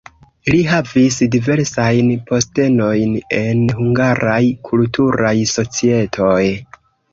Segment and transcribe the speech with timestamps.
[0.53, 6.43] Li havis diversajn postenojn en hungaraj kulturaj societoj.